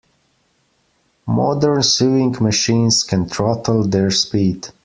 Modern 1.27 1.83
sewing 1.83 2.35
machines 2.41 3.03
can 3.03 3.29
throttle 3.29 3.83
their 3.83 4.09
speed. 4.09 4.69